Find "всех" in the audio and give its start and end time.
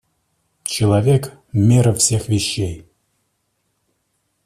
1.93-2.27